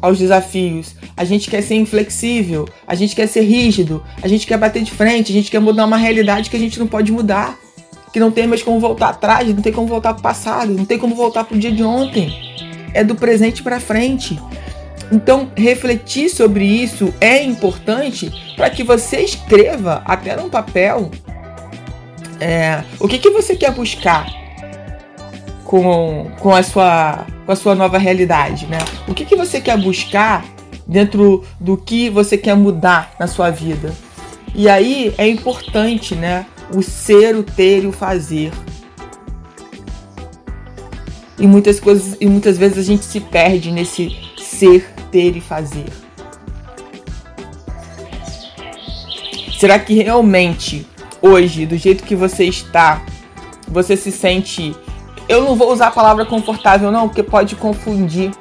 aos 0.00 0.18
desafios. 0.18 0.94
A 1.16 1.24
gente 1.24 1.50
quer 1.50 1.62
ser 1.62 1.74
inflexível, 1.74 2.66
a 2.86 2.94
gente 2.94 3.14
quer 3.14 3.26
ser 3.26 3.42
rígido, 3.42 4.02
a 4.22 4.28
gente 4.28 4.46
quer 4.46 4.56
bater 4.56 4.82
de 4.82 4.90
frente, 4.90 5.32
a 5.32 5.34
gente 5.34 5.50
quer 5.50 5.60
mudar 5.60 5.84
uma 5.84 5.98
realidade 5.98 6.48
que 6.48 6.56
a 6.56 6.60
gente 6.60 6.78
não 6.78 6.86
pode 6.86 7.10
mudar. 7.10 7.58
Que 8.12 8.18
não 8.18 8.30
tem 8.30 8.46
mais 8.46 8.62
como 8.62 8.80
voltar 8.80 9.10
atrás, 9.10 9.46
não 9.48 9.62
tem 9.62 9.72
como 9.72 9.86
voltar 9.86 10.14
para 10.14 10.20
o 10.20 10.22
passado, 10.22 10.72
não 10.72 10.84
tem 10.84 10.98
como 10.98 11.14
voltar 11.14 11.44
para 11.44 11.56
o 11.56 11.60
dia 11.60 11.70
de 11.70 11.82
ontem 11.84 12.49
é 12.94 13.04
do 13.04 13.14
presente 13.14 13.62
para 13.62 13.80
frente. 13.80 14.38
Então, 15.12 15.50
refletir 15.56 16.28
sobre 16.28 16.64
isso 16.64 17.12
é 17.20 17.42
importante 17.42 18.30
para 18.56 18.70
que 18.70 18.82
você 18.82 19.20
escreva 19.20 20.02
até 20.04 20.36
num 20.36 20.48
papel 20.48 21.10
é, 22.38 22.82
o 22.98 23.06
que, 23.06 23.18
que 23.18 23.30
você 23.30 23.54
quer 23.54 23.72
buscar 23.72 24.26
com, 25.64 26.30
com, 26.40 26.54
a 26.54 26.62
sua, 26.62 27.26
com 27.44 27.52
a 27.52 27.56
sua 27.56 27.74
nova 27.74 27.98
realidade, 27.98 28.66
né? 28.66 28.78
O 29.06 29.14
que, 29.14 29.24
que 29.24 29.36
você 29.36 29.60
quer 29.60 29.76
buscar 29.76 30.44
dentro 30.90 31.44
do 31.60 31.76
que 31.76 32.10
você 32.10 32.36
quer 32.36 32.56
mudar 32.56 33.14
na 33.18 33.28
sua 33.28 33.48
vida. 33.48 33.94
E 34.52 34.68
aí 34.68 35.14
é 35.16 35.28
importante, 35.28 36.16
né? 36.16 36.46
O 36.74 36.82
ser, 36.82 37.36
o 37.36 37.44
ter 37.44 37.84
e 37.84 37.86
o 37.86 37.92
fazer. 37.92 38.50
E 41.40 41.46
muitas 41.46 41.80
coisas 41.80 42.16
e 42.20 42.26
muitas 42.26 42.56
vezes 42.56 42.78
a 42.78 42.82
gente 42.82 43.04
se 43.04 43.18
perde 43.18 43.72
nesse 43.72 44.16
ser, 44.38 44.92
ter 45.10 45.36
e 45.36 45.40
fazer. 45.40 45.86
Será 49.58 49.78
que 49.78 49.94
realmente 49.94 50.86
hoje, 51.20 51.66
do 51.66 51.76
jeito 51.76 52.04
que 52.04 52.14
você 52.14 52.44
está, 52.44 53.02
você 53.66 53.96
se 53.96 54.12
sente 54.12 54.74
eu 55.30 55.44
não 55.44 55.54
vou 55.54 55.72
usar 55.72 55.86
a 55.86 55.90
palavra 55.92 56.26
confortável 56.26 56.90
não, 56.90 57.08
porque 57.08 57.22
pode 57.22 57.54
confundir 57.54 58.32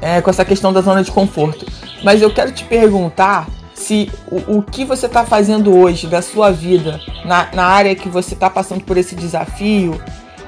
é, 0.00 0.20
com 0.20 0.30
essa 0.30 0.44
questão 0.44 0.72
da 0.72 0.80
zona 0.80 1.02
de 1.02 1.10
conforto. 1.10 1.66
Mas 2.04 2.22
eu 2.22 2.32
quero 2.32 2.52
te 2.52 2.62
perguntar 2.62 3.48
se 3.74 4.08
o, 4.30 4.58
o 4.58 4.62
que 4.62 4.84
você 4.84 5.06
está 5.06 5.24
fazendo 5.24 5.76
hoje 5.76 6.06
da 6.06 6.22
sua 6.22 6.52
vida, 6.52 7.00
na, 7.24 7.48
na 7.52 7.64
área 7.64 7.96
que 7.96 8.08
você 8.08 8.34
está 8.34 8.48
passando 8.48 8.84
por 8.84 8.96
esse 8.96 9.16
desafio, 9.16 10.00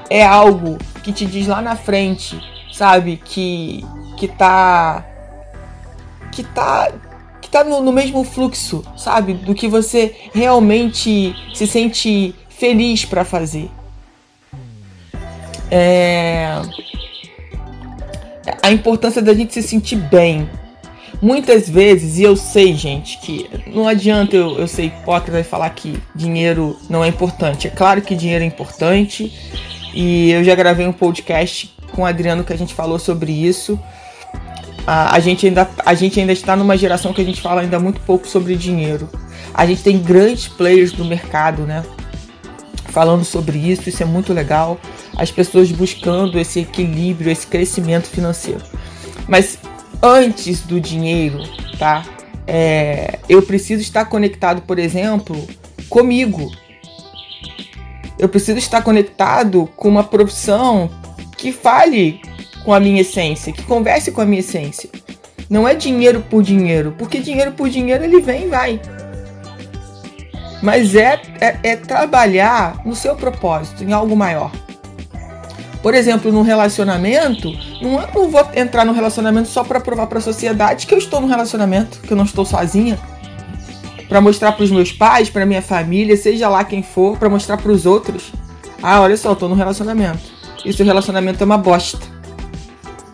é 0.09 0.23
algo 0.23 0.77
que 1.03 1.11
te 1.11 1.25
diz 1.25 1.47
lá 1.47 1.61
na 1.61 1.75
frente, 1.75 2.39
sabe? 2.71 3.17
Que 3.17 3.85
que 4.17 4.27
tá 4.27 5.05
que 6.31 6.43
tá 6.43 6.91
que 7.41 7.49
tá 7.49 7.63
no, 7.63 7.81
no 7.81 7.91
mesmo 7.91 8.23
fluxo, 8.23 8.83
sabe? 8.97 9.33
Do 9.33 9.53
que 9.53 9.67
você 9.67 10.15
realmente 10.33 11.35
se 11.53 11.67
sente 11.67 12.33
feliz 12.49 13.05
para 13.05 13.25
fazer. 13.25 13.69
É 15.69 16.61
a 18.63 18.71
importância 18.71 19.21
da 19.21 19.33
gente 19.33 19.53
se 19.53 19.61
sentir 19.61 19.97
bem. 19.97 20.49
Muitas 21.21 21.69
vezes, 21.69 22.17
e 22.17 22.23
eu 22.23 22.35
sei, 22.35 22.73
gente, 22.75 23.17
que 23.19 23.49
não 23.67 23.87
adianta 23.87 24.35
eu, 24.35 24.57
eu 24.57 24.67
ser 24.67 24.83
hipócrita 24.83 25.39
e 25.39 25.43
falar 25.43 25.69
que 25.69 25.97
dinheiro 26.13 26.77
não 26.89 27.03
é 27.03 27.07
importante. 27.07 27.67
É 27.67 27.69
claro 27.69 28.01
que 28.01 28.15
dinheiro 28.15 28.43
é 28.43 28.47
importante, 28.47 29.31
e 29.93 30.31
eu 30.31 30.43
já 30.43 30.55
gravei 30.55 30.87
um 30.87 30.93
podcast 30.93 31.73
com 31.91 32.01
o 32.01 32.05
Adriano 32.05 32.43
que 32.43 32.51
a 32.51 32.57
gente 32.57 32.73
falou 32.73 32.97
sobre 32.97 33.31
isso. 33.31 33.79
A, 34.85 35.15
a, 35.15 35.19
gente 35.19 35.47
ainda, 35.47 35.69
a 35.85 35.93
gente 35.93 36.19
ainda 36.19 36.33
está 36.33 36.55
numa 36.55 36.75
geração 36.75 37.13
que 37.13 37.21
a 37.21 37.25
gente 37.25 37.41
fala 37.41 37.61
ainda 37.61 37.79
muito 37.79 38.01
pouco 38.01 38.27
sobre 38.27 38.55
dinheiro. 38.55 39.09
A 39.53 39.65
gente 39.65 39.83
tem 39.83 39.99
grandes 39.99 40.47
players 40.47 40.91
do 40.91 41.05
mercado, 41.05 41.63
né? 41.63 41.83
Falando 42.85 43.23
sobre 43.23 43.57
isso, 43.57 43.87
isso 43.87 44.03
é 44.03 44.05
muito 44.05 44.33
legal. 44.33 44.79
As 45.15 45.31
pessoas 45.31 45.71
buscando 45.71 46.39
esse 46.39 46.61
equilíbrio, 46.61 47.31
esse 47.31 47.47
crescimento 47.47 48.07
financeiro. 48.07 48.61
Mas 49.27 49.57
antes 50.01 50.61
do 50.61 50.81
dinheiro, 50.81 51.39
tá? 51.77 52.03
É, 52.45 53.19
eu 53.29 53.41
preciso 53.41 53.81
estar 53.81 54.05
conectado, 54.05 54.61
por 54.63 54.77
exemplo, 54.77 55.47
comigo, 55.87 56.51
eu 58.23 58.29
preciso 58.29 58.57
estar 58.57 58.81
conectado 58.81 59.69
com 59.75 59.89
uma 59.89 60.03
profissão 60.05 60.89
que 61.37 61.51
fale 61.51 62.21
com 62.63 62.73
a 62.73 62.79
minha 62.79 63.01
essência, 63.01 63.51
que 63.51 63.63
converse 63.63 64.13
com 64.13 64.21
a 64.21 64.25
minha 64.25 64.39
essência. 64.39 64.89
Não 65.49 65.67
é 65.67 65.75
dinheiro 65.75 66.21
por 66.29 66.41
dinheiro, 66.41 66.95
porque 66.97 67.19
dinheiro 67.19 67.51
por 67.51 67.69
dinheiro 67.69 68.01
ele 68.01 68.21
vem 68.21 68.45
e 68.45 68.47
vai. 68.47 68.81
Mas 70.61 70.95
é, 70.95 71.21
é, 71.41 71.59
é 71.63 71.75
trabalhar 71.75 72.81
no 72.85 72.95
seu 72.95 73.13
propósito, 73.13 73.83
em 73.83 73.91
algo 73.91 74.15
maior. 74.15 74.51
Por 75.81 75.93
exemplo, 75.93 76.31
num 76.31 76.43
relacionamento, 76.43 77.51
não, 77.81 77.99
eu 77.99 78.07
não 78.15 78.29
vou 78.29 78.47
entrar 78.55 78.85
no 78.85 78.93
relacionamento 78.93 79.49
só 79.49 79.65
para 79.65 79.81
provar 79.81 80.07
para 80.07 80.19
a 80.19 80.21
sociedade 80.21 80.87
que 80.87 80.93
eu 80.93 80.97
estou 80.97 81.19
no 81.19 81.27
relacionamento, 81.27 81.99
que 81.99 82.13
eu 82.13 82.15
não 82.15 82.23
estou 82.23 82.45
sozinha 82.45 82.97
para 84.13 84.21
mostrar 84.21 84.51
para 84.51 84.63
os 84.63 84.69
meus 84.69 84.91
pais, 84.91 85.27
para 85.27 85.43
minha 85.43 85.59
família, 85.59 86.15
seja 86.15 86.47
lá 86.47 86.63
quem 86.63 86.83
for, 86.83 87.17
para 87.17 87.27
mostrar 87.27 87.57
para 87.57 87.71
os 87.71 87.83
outros. 87.83 88.31
Ah, 88.79 89.01
olha 89.01 89.17
só, 89.17 89.31
eu 89.31 89.35
tô 89.35 89.47
no 89.47 89.55
relacionamento. 89.55 90.21
E 90.63 90.71
seu 90.71 90.85
relacionamento 90.85 91.41
é 91.41 91.45
uma 91.45 91.57
bosta. 91.57 92.05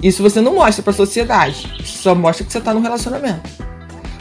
Isso 0.03 0.21
você 0.21 0.41
não 0.41 0.55
mostra 0.55 0.83
para 0.83 0.91
a 0.91 0.93
sociedade. 0.93 1.73
Só 1.85 2.13
mostra 2.13 2.45
que 2.45 2.51
você 2.51 2.59
tá 2.59 2.73
no 2.73 2.81
relacionamento. 2.81 3.49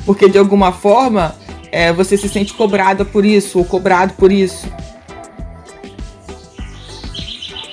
Porque 0.06 0.28
de 0.28 0.38
alguma 0.38 0.70
forma 0.70 1.34
é, 1.72 1.92
você 1.92 2.16
se 2.16 2.28
sente 2.28 2.54
cobrada 2.54 3.04
por 3.04 3.24
isso 3.24 3.58
ou 3.58 3.64
cobrado 3.64 4.12
por 4.12 4.30
isso. 4.30 4.68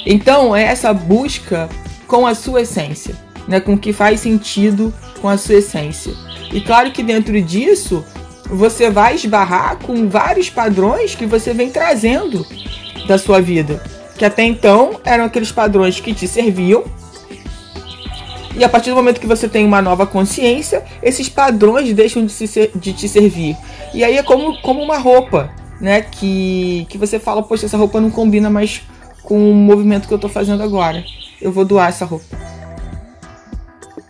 Então 0.04 0.56
é 0.56 0.64
essa 0.64 0.92
busca 0.92 1.70
com 2.08 2.26
a 2.26 2.34
sua 2.34 2.64
essência, 2.64 3.16
né, 3.48 3.60
com 3.60 3.76
o 3.76 3.78
que 3.78 3.94
faz 3.94 4.22
sentido 4.22 4.92
com 5.22 5.30
a 5.30 5.38
sua 5.38 5.58
essência. 5.58 6.12
E 6.52 6.60
claro 6.60 6.92
que 6.92 7.04
dentro 7.04 7.40
disso 7.40 8.04
você 8.50 8.90
vai 8.90 9.16
esbarrar 9.16 9.78
com 9.78 10.08
vários 10.08 10.50
padrões 10.50 11.16
que 11.16 11.26
você 11.26 11.54
vem 11.54 11.70
trazendo 11.70 12.46
da 13.08 13.18
sua 13.18 13.42
vida. 13.42 13.82
Que 14.18 14.26
até 14.26 14.44
então 14.44 15.00
eram 15.04 15.26
aqueles 15.26 15.52
padrões 15.52 16.00
que 16.00 16.14
te 16.14 16.28
serviam. 16.28 16.84
E 18.56 18.64
a 18.64 18.70
partir 18.70 18.92
do 18.92 18.96
momento 18.96 19.20
que 19.20 19.28
você 19.28 19.50
tem 19.50 19.66
uma 19.66 19.82
nova 19.82 20.08
consciência, 20.08 20.84
esses 21.04 21.28
padrões 21.28 21.94
deixam 21.94 22.26
de, 22.26 22.32
se, 22.32 22.72
de 22.74 22.94
te 22.94 23.10
servir. 23.10 23.58
E 23.94 24.04
aí 24.04 24.18
é 24.18 24.24
como, 24.24 24.62
como 24.62 24.82
uma 24.82 24.98
roupa, 24.98 25.52
né? 25.82 26.02
Que, 26.02 26.88
que 26.90 26.98
você 26.98 27.20
fala, 27.20 27.44
poxa, 27.44 27.66
essa 27.66 27.78
roupa 27.78 28.00
não 28.00 28.10
combina 28.10 28.50
mais 28.50 28.82
com 29.24 29.52
o 29.52 29.54
movimento 29.54 30.08
que 30.08 30.14
eu 30.14 30.20
tô 30.20 30.30
fazendo 30.30 30.64
agora. 30.64 31.04
Eu 31.42 31.52
vou 31.52 31.66
doar 31.66 31.90
essa 31.90 32.06
roupa. 32.06 32.38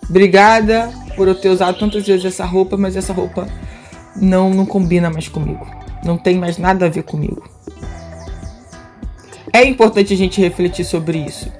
Obrigada 0.07 0.91
por 1.15 1.27
eu 1.27 1.33
ter 1.33 1.49
usado 1.49 1.79
tantas 1.79 2.05
vezes 2.05 2.25
essa 2.25 2.45
roupa, 2.45 2.77
mas 2.77 2.95
essa 2.95 3.11
roupa 3.11 3.47
não, 4.15 4.49
não 4.49 4.65
combina 4.65 5.09
mais 5.09 5.27
comigo. 5.27 5.65
Não 6.03 6.17
tem 6.17 6.37
mais 6.37 6.57
nada 6.57 6.85
a 6.85 6.89
ver 6.89 7.03
comigo. 7.03 7.49
É 9.51 9.63
importante 9.65 10.13
a 10.13 10.17
gente 10.17 10.41
refletir 10.41 10.85
sobre 10.85 11.17
isso. 11.17 11.51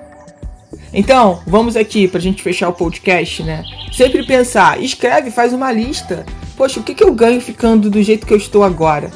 Então, 0.94 1.42
vamos 1.46 1.76
aqui 1.76 2.08
para 2.08 2.20
a 2.20 2.22
gente 2.22 2.42
fechar 2.42 2.70
o 2.70 2.74
podcast, 2.74 3.44
né? 3.44 3.64
Sempre 3.92 4.26
pensar, 4.26 4.82
escreve, 4.82 5.32
faz 5.32 5.54
uma 5.54 5.72
lista. 5.72 6.26
Poxa, 6.56 6.80
o 6.80 6.84
que, 6.84 6.94
que 6.94 7.04
eu 7.04 7.14
ganho 7.14 7.42
ficando 7.42 7.90
do 7.90 8.02
jeito 8.02 8.26
que 8.26 8.34
eu 8.34 8.38
estou 8.38 8.64
agora? 8.64 9.12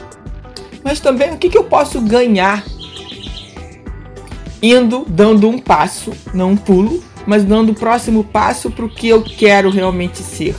Mas 0.83 0.99
também 0.99 1.31
o 1.31 1.37
que, 1.37 1.49
que 1.49 1.57
eu 1.57 1.63
posso 1.63 2.01
ganhar 2.01 2.65
indo, 4.61 5.05
dando 5.07 5.47
um 5.47 5.57
passo, 5.57 6.11
não 6.33 6.51
um 6.51 6.57
pulo, 6.57 7.03
mas 7.25 7.43
dando 7.43 7.71
o 7.71 7.75
próximo 7.75 8.23
passo 8.23 8.69
para 8.71 8.85
o 8.85 8.89
que 8.89 9.07
eu 9.07 9.23
quero 9.23 9.69
realmente 9.69 10.17
ser. 10.19 10.55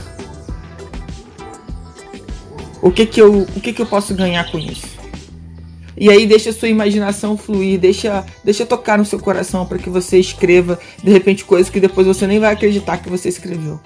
O 2.81 2.91
que 2.91 3.05
que 3.05 3.21
eu, 3.21 3.41
o 3.41 3.61
que 3.61 3.73
que 3.73 3.81
eu 3.81 3.85
posso 3.85 4.13
ganhar 4.15 4.49
com 4.51 4.57
isso? 4.57 4.87
E 5.95 6.09
aí 6.09 6.25
deixa 6.25 6.49
a 6.49 6.53
sua 6.53 6.67
imaginação 6.67 7.37
fluir, 7.37 7.79
deixa, 7.79 8.25
deixa 8.43 8.65
tocar 8.65 8.97
no 8.97 9.05
seu 9.05 9.19
coração 9.19 9.65
para 9.65 9.77
que 9.77 9.89
você 9.89 10.17
escreva 10.17 10.79
de 11.03 11.11
repente 11.11 11.45
coisas 11.45 11.69
que 11.69 11.79
depois 11.79 12.07
você 12.07 12.25
nem 12.25 12.39
vai 12.39 12.53
acreditar 12.53 12.97
que 12.97 13.09
você 13.09 13.29
escreveu. 13.29 13.79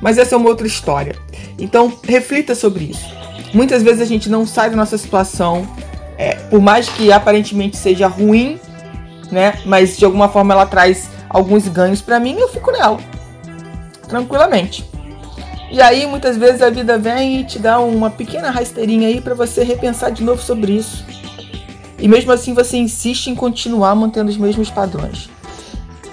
Mas 0.00 0.16
essa 0.16 0.34
é 0.34 0.38
uma 0.38 0.48
outra 0.48 0.66
história. 0.66 1.16
Então 1.58 1.92
reflita 2.04 2.54
sobre 2.54 2.84
isso. 2.84 3.06
Muitas 3.52 3.82
vezes 3.82 4.00
a 4.00 4.04
gente 4.04 4.28
não 4.28 4.46
sai 4.46 4.70
da 4.70 4.76
nossa 4.76 4.96
situação, 4.96 5.66
é, 6.16 6.34
por 6.34 6.60
mais 6.60 6.88
que 6.88 7.10
aparentemente 7.10 7.76
seja 7.76 8.06
ruim, 8.06 8.60
né? 9.32 9.54
Mas 9.64 9.96
de 9.96 10.04
alguma 10.04 10.28
forma 10.28 10.54
ela 10.54 10.66
traz 10.66 11.08
alguns 11.28 11.66
ganhos 11.66 12.00
para 12.00 12.20
mim, 12.20 12.36
eu 12.38 12.48
fico 12.48 12.70
nela, 12.70 12.98
tranquilamente. 14.08 14.84
E 15.70 15.80
aí 15.80 16.06
muitas 16.06 16.36
vezes 16.36 16.62
a 16.62 16.70
vida 16.70 16.98
vem 16.98 17.40
e 17.40 17.44
te 17.44 17.58
dá 17.58 17.78
uma 17.80 18.10
pequena 18.10 18.50
rasteirinha 18.50 19.08
aí 19.08 19.20
para 19.20 19.34
você 19.34 19.64
repensar 19.64 20.10
de 20.10 20.22
novo 20.22 20.42
sobre 20.42 20.72
isso. 20.72 21.04
E 21.98 22.06
mesmo 22.06 22.32
assim 22.32 22.54
você 22.54 22.76
insiste 22.76 23.28
em 23.28 23.34
continuar 23.34 23.94
mantendo 23.94 24.30
os 24.30 24.36
mesmos 24.36 24.70
padrões. 24.70 25.28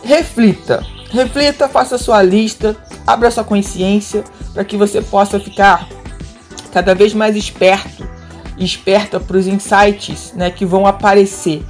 Reflita, 0.03 0.85
reflita, 1.11 1.69
faça 1.69 1.97
sua 1.97 2.21
lista, 2.23 2.75
abra 3.05 3.31
sua 3.31 3.43
consciência 3.43 4.23
para 4.53 4.63
que 4.63 4.75
você 4.75 5.01
possa 5.01 5.39
ficar 5.39 5.87
cada 6.71 6.95
vez 6.95 7.13
mais 7.13 7.35
esperto 7.35 8.11
esperta 8.57 9.19
para 9.19 9.35
os 9.35 9.47
insights 9.47 10.31
né, 10.35 10.51
que 10.51 10.63
vão 10.63 10.85
aparecer 10.85 11.63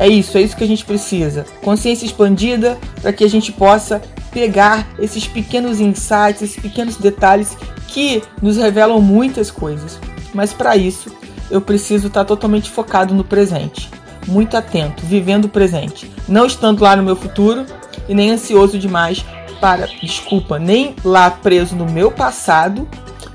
é 0.00 0.08
isso, 0.08 0.38
é 0.38 0.40
isso 0.40 0.56
que 0.56 0.64
a 0.64 0.66
gente 0.66 0.82
precisa. 0.82 1.44
Consciência 1.60 2.06
expandida 2.06 2.78
para 3.02 3.12
que 3.12 3.22
a 3.22 3.28
gente 3.28 3.52
possa 3.52 4.00
pegar 4.30 4.86
esses 4.98 5.26
pequenos 5.26 5.80
insights, 5.80 6.42
esses 6.42 6.60
pequenos 6.60 6.96
detalhes 6.96 7.56
que 7.88 8.22
nos 8.40 8.56
revelam 8.56 9.00
muitas 9.00 9.50
coisas. 9.50 9.98
Mas 10.32 10.52
para 10.52 10.76
isso, 10.76 11.10
eu 11.50 11.60
preciso 11.60 12.06
estar 12.06 12.24
totalmente 12.24 12.70
focado 12.70 13.14
no 13.14 13.24
presente, 13.24 13.90
muito 14.26 14.56
atento, 14.56 15.04
vivendo 15.04 15.46
o 15.46 15.48
presente, 15.48 16.10
não 16.28 16.46
estando 16.46 16.82
lá 16.82 16.94
no 16.94 17.02
meu 17.02 17.16
futuro 17.16 17.66
e 18.08 18.14
nem 18.14 18.30
ansioso 18.30 18.78
demais 18.78 19.24
para, 19.60 19.86
desculpa, 20.00 20.58
nem 20.58 20.94
lá 21.04 21.30
preso 21.30 21.74
no 21.74 21.84
meu 21.84 22.10
passado, 22.10 22.88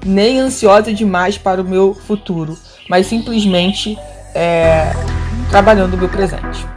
nem 0.06 0.40
ansiosa 0.40 0.94
demais 0.94 1.38
para 1.38 1.62
o 1.62 1.66
meu 1.66 1.94
futuro, 1.94 2.58
mas 2.90 3.08
simplesmente 3.08 3.98
é, 4.34 4.92
trabalhando 5.50 5.96
o 5.96 5.98
meu 5.98 6.10
presente. 6.10 6.75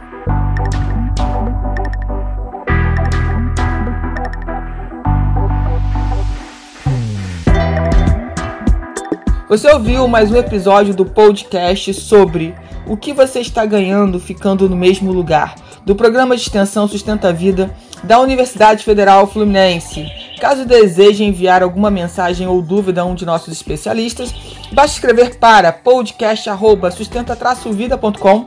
Você 9.49 9.69
ouviu 9.71 10.07
mais 10.07 10.31
um 10.31 10.37
episódio 10.37 10.93
do 10.93 11.03
podcast 11.03 11.91
sobre 11.95 12.53
o 12.85 12.95
que 12.95 13.11
você 13.11 13.39
está 13.39 13.65
ganhando 13.65 14.19
ficando 14.19 14.69
no 14.69 14.75
mesmo 14.75 15.11
lugar, 15.11 15.55
do 15.83 15.95
programa 15.95 16.35
de 16.35 16.43
extensão 16.43 16.87
Sustenta 16.87 17.29
a 17.29 17.31
Vida 17.31 17.75
da 18.03 18.19
Universidade 18.19 18.85
Federal 18.85 19.25
Fluminense. 19.25 20.05
Caso 20.39 20.67
deseje 20.67 21.23
enviar 21.23 21.63
alguma 21.63 21.89
mensagem 21.89 22.45
ou 22.45 22.61
dúvida 22.61 23.01
a 23.01 23.05
um 23.05 23.15
de 23.15 23.25
nossos 23.25 23.51
especialistas, 23.51 24.31
basta 24.71 24.97
escrever 24.97 25.39
para 25.39 25.73
podcast@sustenta-vida.com 25.73 28.45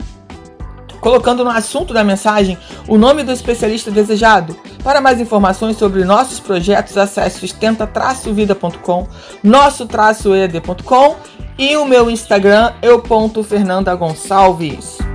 colocando 1.03 1.45
no 1.45 1.51
assunto 1.51 1.93
da 1.93 2.03
mensagem 2.05 2.57
o 2.89 2.97
nome 2.97 3.23
do 3.25 3.33
especialista 3.33 3.91
desejado. 3.91 4.57
Para 4.83 5.03
mais 5.03 5.21
informações 5.21 5.77
sobre 5.77 6.03
nossos 6.05 6.41
projetos, 6.41 6.97
acesse 6.97 7.41
sustenta-vida.com, 7.41 9.07
nosso-ed.com 9.43 11.17
e 11.59 11.77
o 11.77 11.85
meu 11.85 12.09
Instagram, 12.09 12.73
eu.fernandagonçalves. 12.81 15.12